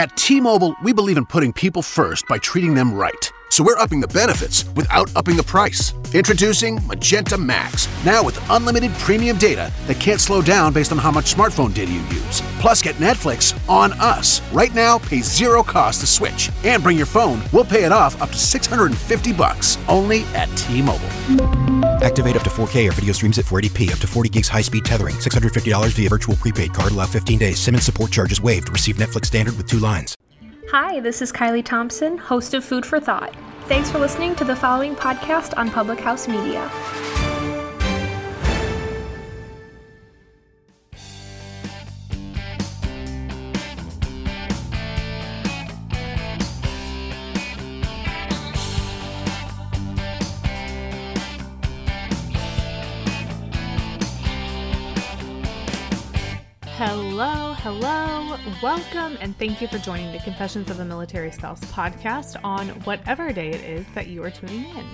[0.00, 3.29] At T Mobile, we believe in putting people first by treating them right.
[3.50, 5.92] So we're upping the benefits without upping the price.
[6.14, 11.10] Introducing Magenta Max, now with unlimited premium data that can't slow down based on how
[11.10, 12.42] much smartphone data you use.
[12.60, 14.40] Plus, get Netflix on us.
[14.52, 16.48] Right now, pay zero cost to switch.
[16.62, 20.80] And bring your phone, we'll pay it off up to 650 bucks only at T
[20.80, 21.08] Mobile.
[22.04, 24.84] Activate up to 4K or video streams at 480p, up to 40 gigs high speed
[24.84, 27.58] tethering, $650 via virtual prepaid card, allow 15 days.
[27.58, 28.70] SIM and support charges waived.
[28.70, 30.16] Receive Netflix standard with two lines.
[30.70, 33.34] Hi, this is Kylie Thompson, host of Food for Thought.
[33.70, 36.68] Thanks for listening to the following podcast on Public House Media.
[58.62, 63.32] Welcome, and thank you for joining the Confessions of a Military Spouse podcast on whatever
[63.32, 64.86] day it is that you are tuning in.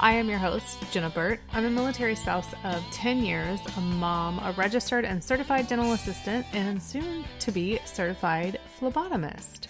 [0.00, 1.38] I am your host, Jenna Burt.
[1.52, 6.46] I'm a military spouse of 10 years, a mom, a registered and certified dental assistant,
[6.54, 9.66] and soon to be certified phlebotomist.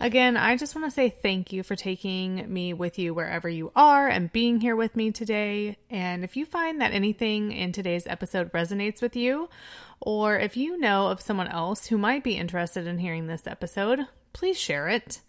[0.00, 3.70] Again, I just want to say thank you for taking me with you wherever you
[3.76, 5.76] are and being here with me today.
[5.90, 9.48] And if you find that anything in today's episode resonates with you,
[10.04, 14.00] or if you know of someone else who might be interested in hearing this episode,
[14.32, 15.20] please share it.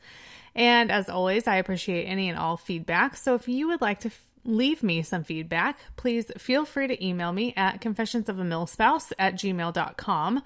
[0.56, 3.16] And as always, I appreciate any and all feedback.
[3.16, 7.06] So if you would like to f- leave me some feedback, please feel free to
[7.06, 10.42] email me at confessionsofamilspouse at gmail.com.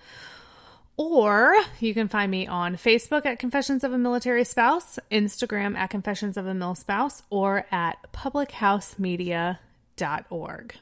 [0.97, 5.89] Or you can find me on Facebook at Confessions of a Military Spouse, Instagram at
[5.89, 10.75] Confessions of a Mil Spouse, or at publichousemedia.org.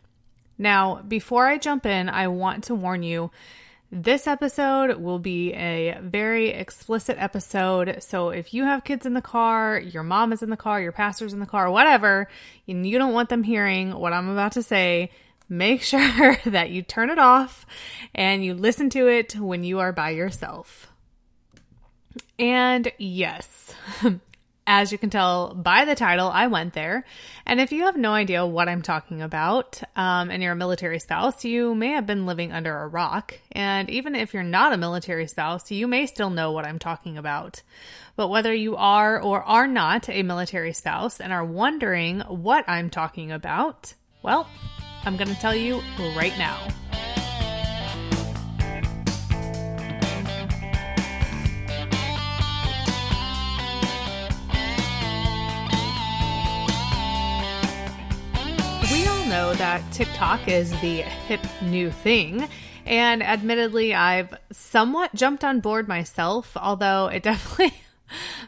[0.57, 3.31] Now, before I jump in, I want to warn you
[3.91, 7.97] this episode will be a very explicit episode.
[7.99, 10.91] So if you have kids in the car, your mom is in the car, your
[10.91, 12.27] pastor's in the car, whatever,
[12.67, 15.11] and you don't want them hearing what I'm about to say,
[15.47, 17.65] make sure that you turn it off
[18.13, 20.91] and you listen to it when you are by yourself.
[22.37, 23.73] And yes,
[24.67, 27.05] As you can tell by the title, I went there.
[27.45, 30.97] And if you have no idea what I'm talking about, um, and you're a military
[30.97, 33.39] spouse, you may have been living under a rock.
[33.51, 37.15] And even if you're not a military spouse, you may still know what I'm talking
[37.15, 37.61] about.
[38.15, 42.89] But whether you are or are not a military spouse and are wondering what I'm
[42.89, 43.93] talking about,
[44.23, 44.49] well,
[45.03, 45.81] I'm going to tell you
[46.17, 46.67] right now.
[59.57, 62.47] That TikTok is the hip new thing.
[62.85, 67.73] And admittedly, I've somewhat jumped on board myself, although it definitely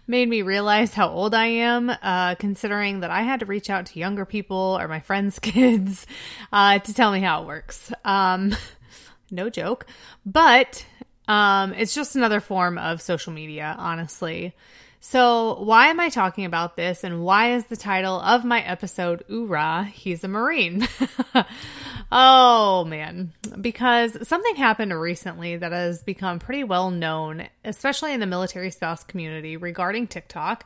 [0.06, 3.86] made me realize how old I am, uh, considering that I had to reach out
[3.88, 6.06] to younger people or my friends' kids
[6.52, 7.92] uh, to tell me how it works.
[8.04, 8.56] Um,
[9.32, 9.88] no joke.
[10.26, 10.86] But
[11.28, 14.54] um, it's just another form of social media, honestly.
[15.10, 19.24] So, why am I talking about this and why is the title of my episode
[19.30, 20.86] Oorah, He's a Marine?
[22.12, 23.32] oh man,
[23.62, 29.06] because something happened recently that has become pretty well known, especially in the military spouse
[29.06, 30.66] community regarding TikTok,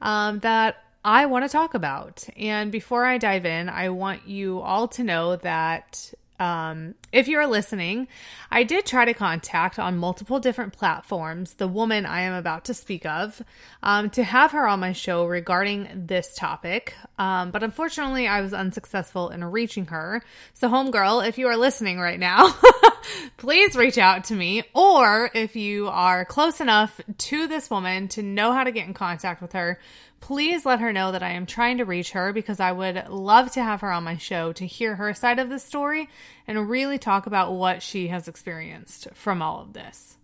[0.00, 2.24] um, that I want to talk about.
[2.36, 7.46] And before I dive in, I want you all to know that um, if you're
[7.46, 8.08] listening,
[8.50, 12.74] I did try to contact on multiple different platforms the woman I am about to
[12.74, 13.42] speak of
[13.82, 16.94] um, to have her on my show regarding this topic.
[17.18, 20.22] Um, but unfortunately, I was unsuccessful in reaching her.
[20.54, 22.56] So, homegirl, if you are listening right now,
[23.36, 24.62] please reach out to me.
[24.74, 28.94] Or if you are close enough to this woman to know how to get in
[28.94, 29.80] contact with her,
[30.20, 33.50] please let her know that I am trying to reach her because I would love
[33.52, 36.08] to have her on my show to hear her side of the story
[36.46, 40.16] and really talk about what she has experienced from all of this.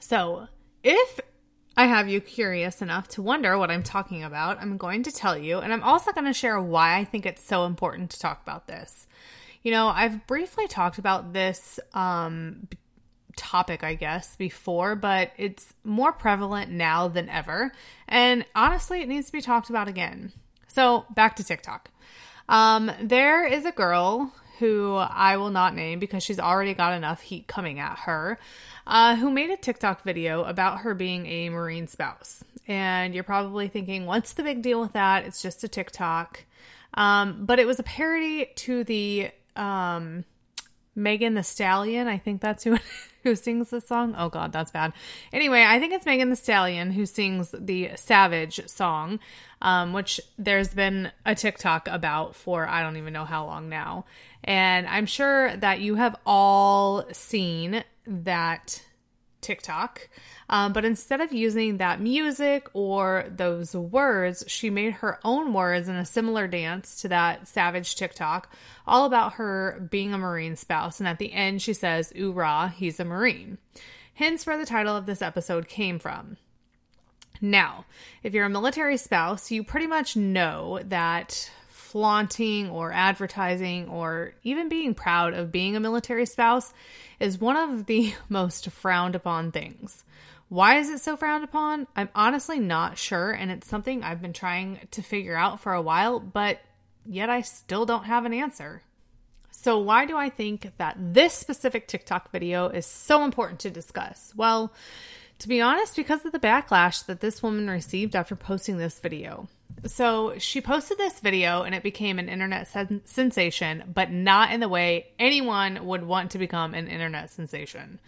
[0.00, 0.48] So,
[0.82, 1.20] if
[1.76, 5.36] I have you curious enough to wonder what I'm talking about, I'm going to tell
[5.36, 8.40] you, and I'm also going to share why I think it's so important to talk
[8.42, 9.06] about this.
[9.64, 12.68] You know, I've briefly talked about this um,
[13.34, 17.72] topic, I guess, before, but it's more prevalent now than ever.
[18.06, 20.32] And honestly, it needs to be talked about again.
[20.68, 21.90] So, back to TikTok.
[22.46, 27.22] Um, there is a girl who I will not name because she's already got enough
[27.22, 28.38] heat coming at her,
[28.86, 32.44] uh, who made a TikTok video about her being a Marine spouse.
[32.68, 35.24] And you're probably thinking, what's the big deal with that?
[35.24, 36.44] It's just a TikTok.
[36.92, 40.24] Um, but it was a parody to the um,
[40.94, 42.06] Megan Thee Stallion.
[42.06, 42.78] I think that's who
[43.22, 44.14] who sings this song.
[44.16, 44.92] Oh god, that's bad.
[45.32, 49.18] Anyway, I think it's Megan Thee Stallion who sings the Savage song,
[49.62, 54.04] um, which there's been a TikTok about for I don't even know how long now.
[54.42, 58.82] And I'm sure that you have all seen that
[59.44, 60.08] TikTok.
[60.48, 65.88] Um, but instead of using that music or those words, she made her own words
[65.88, 68.52] in a similar dance to that Savage TikTok,
[68.86, 70.98] all about her being a Marine spouse.
[70.98, 73.58] And at the end, she says, Ooh, rah, he's a Marine.
[74.14, 76.36] Hence where the title of this episode came from.
[77.40, 77.84] Now,
[78.22, 81.50] if you're a military spouse, you pretty much know that
[81.94, 86.74] flaunting or advertising or even being proud of being a military spouse
[87.20, 90.02] is one of the most frowned upon things.
[90.48, 91.86] Why is it so frowned upon?
[91.94, 95.80] I'm honestly not sure, and it's something I've been trying to figure out for a
[95.80, 96.58] while, but
[97.06, 98.82] yet I still don't have an answer.
[99.52, 104.32] So, why do I think that this specific TikTok video is so important to discuss?
[104.34, 104.72] Well,
[105.38, 109.48] to be honest, because of the backlash that this woman received after posting this video.
[109.86, 114.60] So, she posted this video and it became an internet sen- sensation, but not in
[114.60, 117.98] the way anyone would want to become an internet sensation.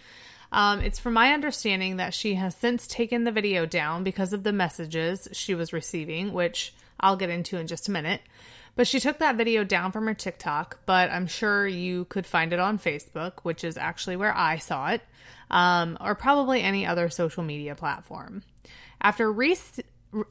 [0.52, 4.43] Um, it's from my understanding that she has since taken the video down because of
[4.43, 8.23] the messages she was receiving, which I'll get into in just a minute.
[8.76, 12.52] But she took that video down from her TikTok, but I'm sure you could find
[12.52, 15.00] it on Facebook, which is actually where I saw it,
[15.50, 18.43] um, or probably any other social media platform.
[19.00, 19.56] After re-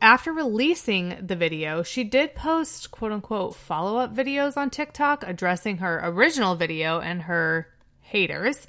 [0.01, 5.77] after releasing the video, she did post quote unquote follow up videos on TikTok addressing
[5.77, 7.67] her original video and her
[8.01, 8.67] haters.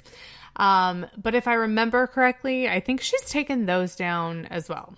[0.55, 4.95] Um, but if I remember correctly, I think she's taken those down as well.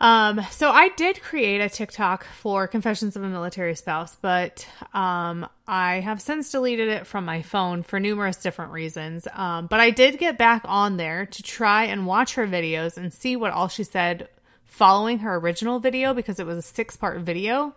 [0.00, 5.46] Um, so I did create a TikTok for Confessions of a Military Spouse, but um,
[5.68, 9.28] I have since deleted it from my phone for numerous different reasons.
[9.34, 13.12] Um, but I did get back on there to try and watch her videos and
[13.12, 14.28] see what all she said
[14.64, 17.74] following her original video because it was a six part video.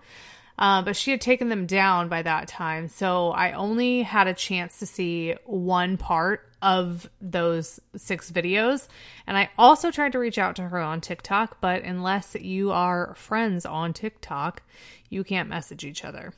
[0.57, 2.87] Uh, but she had taken them down by that time.
[2.87, 8.87] So I only had a chance to see one part of those six videos.
[9.27, 13.13] And I also tried to reach out to her on TikTok, but unless you are
[13.15, 14.63] friends on TikTok,
[15.09, 16.33] you can't message each other.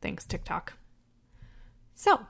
[0.00, 0.74] Thanks, TikTok.
[1.94, 2.26] So,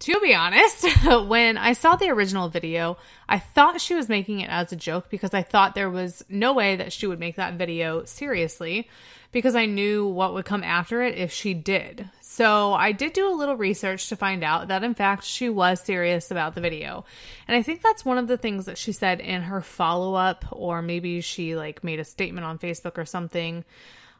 [0.00, 0.86] to be honest,
[1.28, 2.96] when I saw the original video,
[3.28, 6.52] I thought she was making it as a joke because I thought there was no
[6.52, 8.88] way that she would make that video seriously
[9.32, 12.08] because I knew what would come after it if she did.
[12.20, 15.80] So I did do a little research to find out that in fact she was
[15.80, 17.04] serious about the video.
[17.48, 20.44] And I think that's one of the things that she said in her follow up,
[20.50, 23.64] or maybe she like made a statement on Facebook or something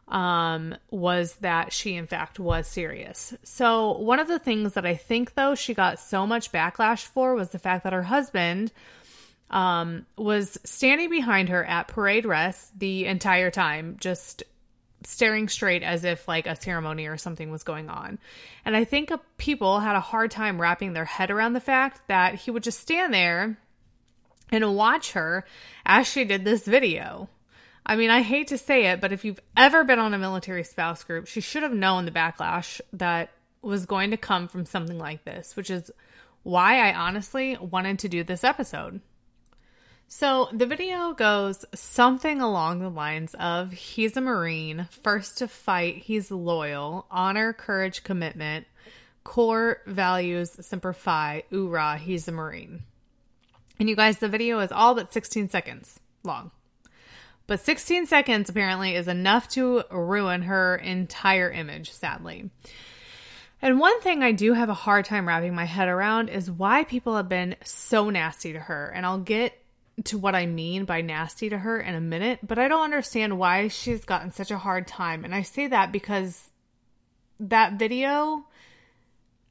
[0.08, 3.34] um, was that she, in fact, was serious.
[3.42, 7.34] So, one of the things that I think, though, she got so much backlash for
[7.34, 8.72] was the fact that her husband
[9.50, 14.42] um, was standing behind her at parade rest the entire time, just
[15.06, 18.18] staring straight as if like a ceremony or something was going on.
[18.64, 22.34] And I think people had a hard time wrapping their head around the fact that
[22.34, 23.58] he would just stand there
[24.50, 25.44] and watch her
[25.84, 27.28] as she did this video.
[27.86, 30.64] I mean, I hate to say it, but if you've ever been on a military
[30.64, 34.98] spouse group, she should have known the backlash that was going to come from something
[34.98, 35.90] like this, which is
[36.42, 39.00] why I honestly wanted to do this episode.
[40.06, 45.96] So the video goes something along the lines of he's a Marine, first to fight,
[45.96, 48.66] he's loyal, honor, courage, commitment,
[49.24, 52.82] core values, semper fi, oorah, he's a Marine.
[53.78, 56.50] And you guys, the video is all but 16 seconds long.
[57.46, 62.50] But 16 seconds apparently is enough to ruin her entire image, sadly.
[63.60, 66.84] And one thing I do have a hard time wrapping my head around is why
[66.84, 68.92] people have been so nasty to her.
[68.94, 69.58] And I'll get
[70.04, 73.38] to what I mean by nasty to her in a minute, but I don't understand
[73.38, 75.24] why she's gotten such a hard time.
[75.24, 76.50] And I say that because
[77.40, 78.44] that video,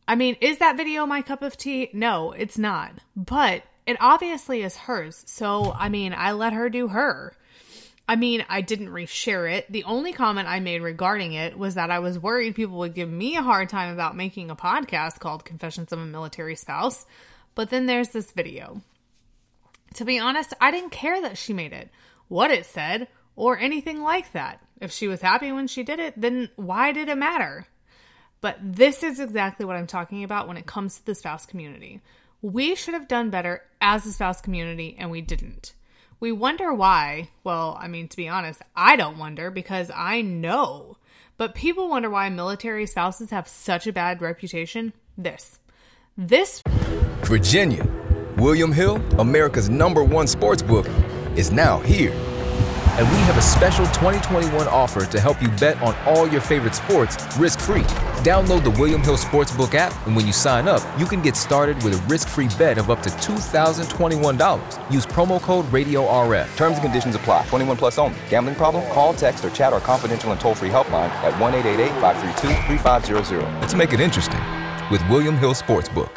[0.08, 1.90] I mean, is that video my cup of tea?
[1.94, 2.94] No, it's not.
[3.16, 5.24] But it obviously is hers.
[5.28, 7.36] So, I mean, I let her do her.
[8.08, 9.72] I mean, I didn't reshare it.
[9.72, 13.10] The only comment I made regarding it was that I was worried people would give
[13.10, 17.06] me a hard time about making a podcast called Confessions of a Military Spouse.
[17.56, 18.82] But then there's this video.
[19.96, 21.90] To be honest, I didn't care that she made it,
[22.28, 24.60] what it said, or anything like that.
[24.82, 27.68] If she was happy when she did it, then why did it matter?
[28.42, 32.02] But this is exactly what I'm talking about when it comes to the spouse community.
[32.42, 35.74] We should have done better as a spouse community, and we didn't.
[36.24, 37.32] We wonder why.
[37.44, 40.96] Well, I mean, to be honest, I don't wonder because I know.
[41.36, 44.94] But people wonder why military spouses have such a bad reputation.
[45.18, 45.60] This
[46.18, 46.62] This
[47.24, 47.86] Virginia,
[48.38, 50.88] William Hill, America's number one sports book,
[51.36, 52.14] is now here.
[52.14, 56.76] And we have a special 2021 offer to help you bet on all your favorite
[56.76, 57.84] sports risk free.
[58.24, 61.84] Download the William Hill Sportsbook app, and when you sign up, you can get started
[61.84, 64.90] with a risk free bet of up to $2,021.
[64.90, 66.56] Use promo code RadioRF.
[66.56, 67.46] Terms and conditions apply.
[67.48, 68.18] 21 plus only.
[68.30, 68.90] Gambling problem?
[68.92, 73.44] Call, text, or chat our confidential and toll free helpline at 1 888 532 3500.
[73.60, 74.40] Let's make it interesting
[74.90, 76.12] with William Hill Sportsbook.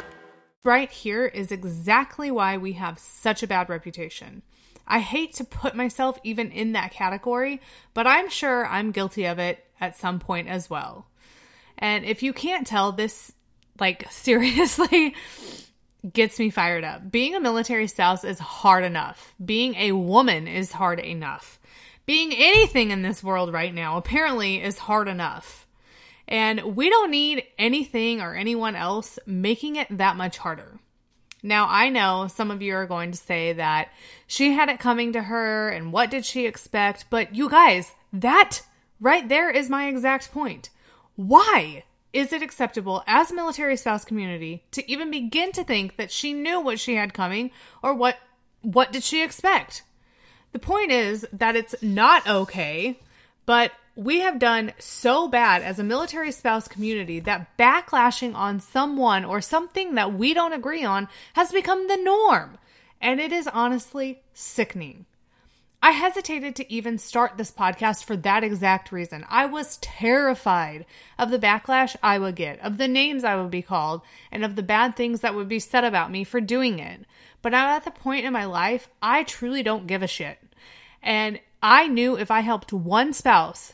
[0.63, 4.43] right here is exactly why we have such a bad reputation.
[4.87, 7.59] I hate to put myself even in that category,
[7.93, 11.07] but I'm sure I'm guilty of it at some point as well.
[11.77, 13.31] And if you can't tell, this,
[13.79, 15.15] like, seriously
[16.13, 17.11] gets me fired up.
[17.11, 21.59] Being a military spouse is hard enough, being a woman is hard enough.
[22.05, 25.67] Being anything in this world right now apparently is hard enough.
[26.25, 30.79] And we don't need anything or anyone else making it that much harder.
[31.43, 33.89] Now, I know some of you are going to say that
[34.25, 37.05] she had it coming to her and what did she expect?
[37.09, 38.61] But you guys, that
[38.99, 40.69] right there is my exact point.
[41.17, 41.83] Why
[42.13, 46.31] is it acceptable as a military spouse community to even begin to think that she
[46.31, 47.49] knew what she had coming
[47.81, 48.17] or what
[48.61, 49.81] what did she expect?
[50.51, 52.99] The point is that it's not okay,
[53.47, 59.25] but we have done so bad as a military spouse community that backlashing on someone
[59.25, 62.59] or something that we don't agree on has become the norm.
[63.01, 65.07] And it is honestly sickening.
[65.81, 69.23] I hesitated to even start this podcast for that exact reason.
[69.29, 70.85] I was terrified
[71.19, 74.55] of the backlash I would get, of the names I would be called, and of
[74.55, 77.05] the bad things that would be said about me for doing it.
[77.41, 80.39] But I'm at the point in my life, I truly don't give a shit.
[81.03, 83.73] And I knew if I helped one spouse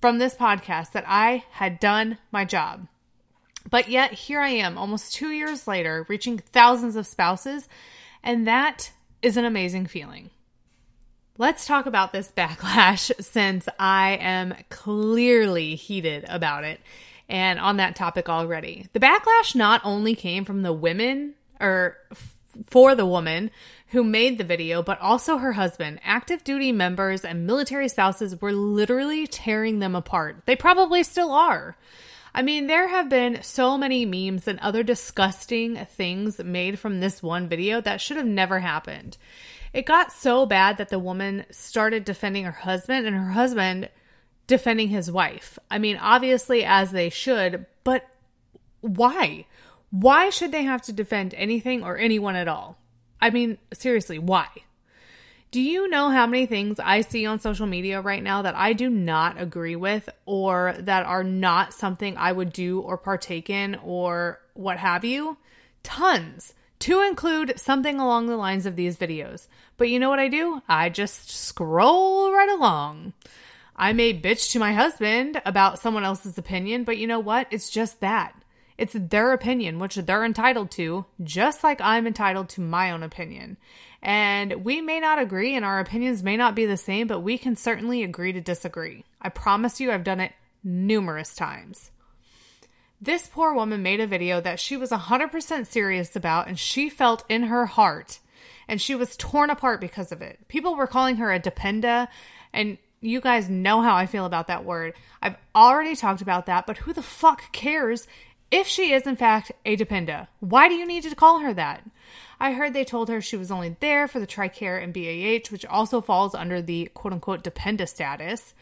[0.00, 2.86] from this podcast that I had done my job.
[3.68, 7.68] But yet, here I am, almost two years later, reaching thousands of spouses,
[8.22, 10.30] and that is an amazing feeling.
[11.42, 16.80] Let's talk about this backlash since I am clearly heated about it
[17.28, 18.86] and on that topic already.
[18.92, 21.96] The backlash not only came from the women or
[22.66, 23.50] for the woman
[23.88, 25.98] who made the video, but also her husband.
[26.04, 30.42] Active duty members and military spouses were literally tearing them apart.
[30.46, 31.76] They probably still are.
[32.32, 37.20] I mean, there have been so many memes and other disgusting things made from this
[37.20, 39.18] one video that should have never happened.
[39.72, 43.88] It got so bad that the woman started defending her husband and her husband
[44.46, 45.58] defending his wife.
[45.70, 48.06] I mean, obviously, as they should, but
[48.80, 49.46] why?
[49.90, 52.78] Why should they have to defend anything or anyone at all?
[53.20, 54.48] I mean, seriously, why?
[55.52, 58.72] Do you know how many things I see on social media right now that I
[58.72, 63.76] do not agree with or that are not something I would do or partake in
[63.84, 65.36] or what have you?
[65.82, 66.54] Tons.
[66.82, 69.46] To include something along the lines of these videos.
[69.76, 70.62] But you know what I do?
[70.68, 73.12] I just scroll right along.
[73.76, 77.46] I may bitch to my husband about someone else's opinion, but you know what?
[77.52, 78.34] It's just that.
[78.78, 83.58] It's their opinion, which they're entitled to, just like I'm entitled to my own opinion.
[84.02, 87.38] And we may not agree, and our opinions may not be the same, but we
[87.38, 89.04] can certainly agree to disagree.
[89.20, 90.32] I promise you, I've done it
[90.64, 91.92] numerous times.
[93.02, 97.24] This poor woman made a video that she was 100% serious about, and she felt
[97.28, 98.20] in her heart,
[98.68, 100.38] and she was torn apart because of it.
[100.46, 102.06] People were calling her a dependa,
[102.52, 104.94] and you guys know how I feel about that word.
[105.20, 108.06] I've already talked about that, but who the fuck cares
[108.52, 110.28] if she is in fact a dependa?
[110.38, 111.82] Why do you need to call her that?
[112.38, 115.66] I heard they told her she was only there for the TRICARE and BAH, which
[115.66, 118.54] also falls under the quote unquote dependa status.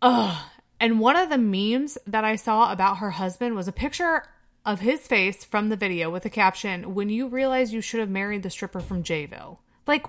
[0.00, 0.46] Ugh.
[0.80, 4.24] And one of the memes that I saw about her husband was a picture
[4.64, 8.10] of his face from the video with the caption, When you realize you should have
[8.10, 9.58] married the stripper from Jayville.
[9.86, 10.06] Like,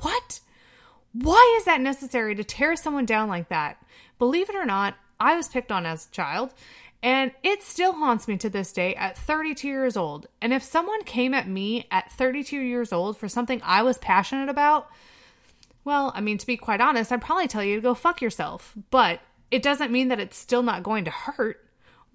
[0.00, 0.40] what?
[1.12, 3.82] Why is that necessary to tear someone down like that?
[4.18, 6.52] Believe it or not, I was picked on as a child,
[7.02, 10.26] and it still haunts me to this day at 32 years old.
[10.42, 14.50] And if someone came at me at 32 years old for something I was passionate
[14.50, 14.90] about,
[15.84, 18.74] well, I mean, to be quite honest, I'd probably tell you to go fuck yourself.
[18.90, 21.62] But it doesn't mean that it's still not going to hurt.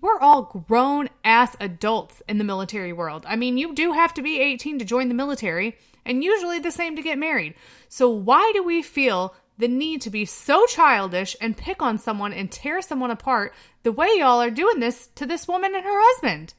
[0.01, 3.25] We're all grown ass adults in the military world.
[3.27, 6.71] I mean, you do have to be 18 to join the military, and usually the
[6.71, 7.53] same to get married.
[7.87, 12.33] So, why do we feel the need to be so childish and pick on someone
[12.33, 16.01] and tear someone apart the way y'all are doing this to this woman and her
[16.03, 16.55] husband?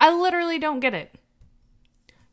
[0.00, 1.14] I literally don't get it.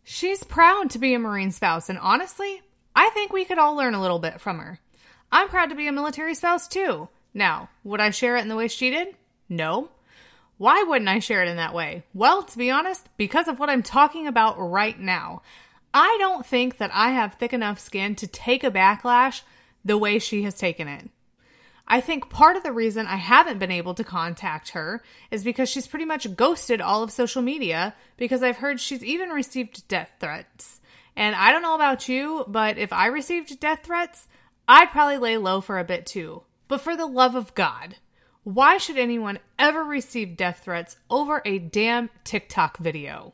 [0.03, 2.61] She's proud to be a Marine spouse, and honestly,
[2.95, 4.79] I think we could all learn a little bit from her.
[5.31, 7.09] I'm proud to be a military spouse too.
[7.39, 9.15] Now, would I share it in the way she did?
[9.47, 9.91] No.
[10.57, 12.03] Why wouldn't I share it in that way?
[12.13, 15.41] Well, to be honest, because of what I'm talking about right now.
[15.93, 19.43] I don't think that I have thick enough skin to take a backlash
[19.85, 21.09] the way she has taken it.
[21.87, 25.69] I think part of the reason I haven't been able to contact her is because
[25.69, 30.11] she's pretty much ghosted all of social media because I've heard she's even received death
[30.19, 30.81] threats.
[31.15, 34.27] And I don't know about you, but if I received death threats,
[34.67, 36.43] I'd probably lay low for a bit too.
[36.69, 37.97] But for the love of God,
[38.43, 43.33] why should anyone ever receive death threats over a damn TikTok video?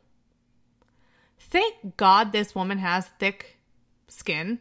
[1.38, 3.60] Thank God this woman has thick
[4.08, 4.60] skin.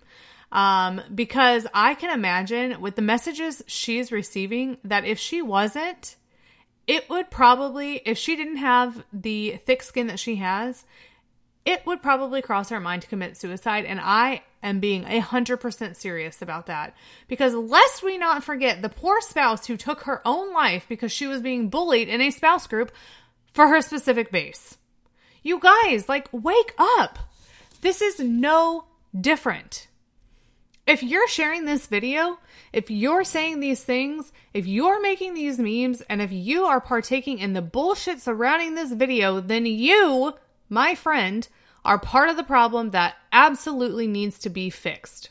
[0.53, 6.17] Um, because I can imagine with the messages she's receiving that if she wasn't,
[6.87, 10.85] it would probably, if she didn't have the thick skin that she has,
[11.65, 13.85] it would probably cross her mind to commit suicide.
[13.85, 16.97] And I am being a hundred percent serious about that.
[17.29, 21.27] Because lest we not forget the poor spouse who took her own life because she
[21.27, 22.91] was being bullied in a spouse group
[23.53, 24.79] for her specific base.
[25.43, 27.19] You guys, like, wake up.
[27.83, 28.87] This is no
[29.19, 29.89] different.
[30.87, 32.39] If you're sharing this video,
[32.73, 37.39] if you're saying these things, if you're making these memes, and if you are partaking
[37.39, 40.35] in the bullshit surrounding this video, then you,
[40.69, 41.49] my friend,
[41.85, 45.31] are part of the problem that absolutely needs to be fixed.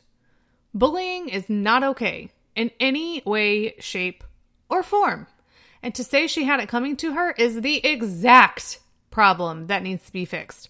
[0.74, 4.24] Bullying is not okay in any way, shape,
[4.70, 5.28] or form.
[5.82, 8.80] And to say she had it coming to her is the exact
[9.12, 10.70] problem that needs to be fixed.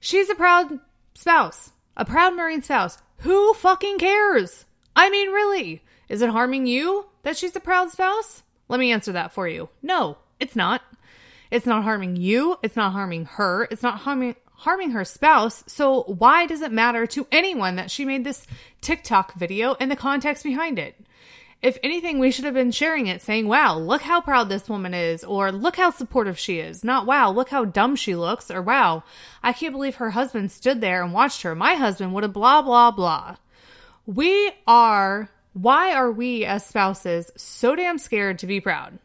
[0.00, 0.78] She's a proud
[1.14, 4.64] spouse, a proud Marine spouse who fucking cares?
[4.94, 8.42] I mean, really, is it harming you that she's a proud spouse?
[8.68, 9.68] Let me answer that for you.
[9.82, 10.82] No, it's not.
[11.50, 12.56] It's not harming you.
[12.62, 13.66] It's not harming her.
[13.70, 15.62] It's not harming harming her spouse.
[15.68, 18.46] So why does it matter to anyone that she made this
[18.80, 20.96] TikTok video and the context behind it?
[21.62, 24.94] If anything, we should have been sharing it saying, wow, look how proud this woman
[24.94, 26.84] is, or look how supportive she is.
[26.84, 29.02] Not, wow, look how dumb she looks, or wow,
[29.42, 31.54] I can't believe her husband stood there and watched her.
[31.56, 33.36] My husband would have blah, blah, blah.
[34.06, 38.98] We are, why are we as spouses so damn scared to be proud?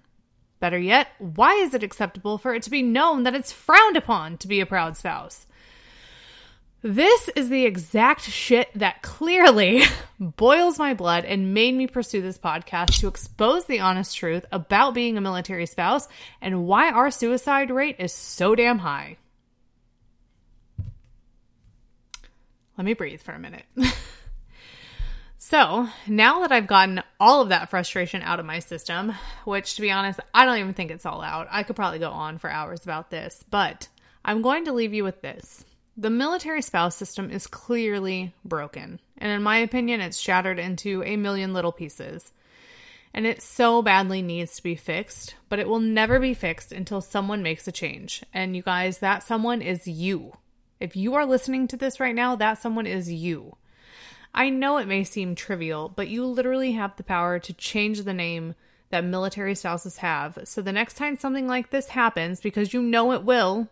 [0.63, 4.37] Better yet, why is it acceptable for it to be known that it's frowned upon
[4.37, 5.45] to be a proud spouse?
[6.81, 9.83] This is the exact shit that clearly
[10.21, 14.93] boils my blood and made me pursue this podcast to expose the honest truth about
[14.93, 16.07] being a military spouse
[16.41, 19.17] and why our suicide rate is so damn high.
[22.77, 23.65] Let me breathe for a minute.
[25.53, 29.13] so, now that I've gotten all of that frustration out of my system,
[29.45, 32.09] which to be honest, I don't even think it's all out, I could probably go
[32.09, 33.87] on for hours about this, but
[34.25, 35.63] I'm going to leave you with this.
[35.95, 41.17] The military spouse system is clearly broken, and in my opinion, it's shattered into a
[41.17, 42.33] million little pieces.
[43.13, 46.99] And it so badly needs to be fixed, but it will never be fixed until
[46.99, 48.23] someone makes a change.
[48.33, 50.33] And you guys, that someone is you.
[50.79, 53.55] If you are listening to this right now, that someone is you.
[54.33, 58.13] I know it may seem trivial, but you literally have the power to change the
[58.13, 58.55] name
[58.89, 60.39] that military spouses have.
[60.45, 63.67] So the next time something like this happens, because you know it will,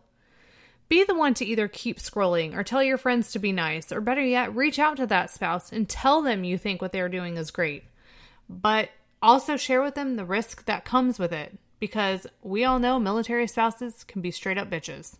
[0.90, 4.02] be the one to either keep scrolling or tell your friends to be nice, or
[4.02, 7.38] better yet, reach out to that spouse and tell them you think what they're doing
[7.38, 7.86] is great.
[8.50, 8.90] But
[9.22, 13.48] also share with them the risk that comes with it, because we all know military
[13.48, 15.16] spouses can be straight up bitches.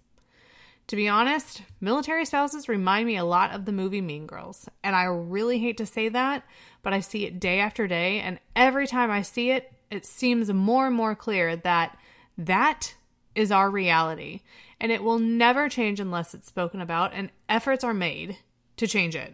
[0.88, 4.96] To be honest, military spouses remind me a lot of the movie Mean Girls, and
[4.96, 6.44] I really hate to say that,
[6.84, 10.52] but I see it day after day, and every time I see it, it seems
[10.52, 11.98] more and more clear that
[12.38, 12.96] that
[13.36, 14.42] is our reality
[14.80, 18.38] and it will never change unless it's spoken about and efforts are made
[18.78, 19.34] to change it.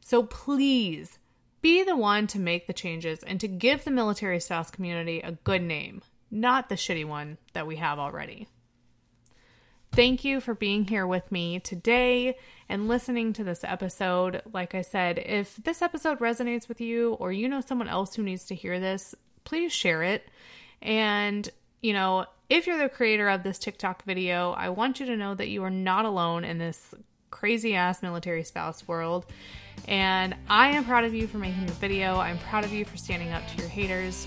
[0.00, 1.18] So please
[1.60, 5.32] be the one to make the changes and to give the military spouse community a
[5.32, 8.48] good name, not the shitty one that we have already.
[9.92, 12.36] Thank you for being here with me today
[12.68, 14.42] and listening to this episode.
[14.52, 18.22] Like I said, if this episode resonates with you or you know someone else who
[18.22, 20.28] needs to hear this, please share it.
[20.82, 21.48] And,
[21.82, 25.34] you know, if you're the creator of this TikTok video, I want you to know
[25.34, 26.94] that you are not alone in this
[27.30, 29.26] crazy ass military spouse world.
[29.86, 32.16] And I am proud of you for making the video.
[32.16, 34.26] I'm proud of you for standing up to your haters.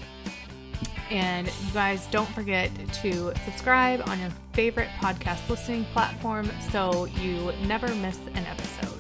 [1.10, 7.52] And you guys don't forget to subscribe on your favorite podcast listening platform so you
[7.66, 8.91] never miss an episode.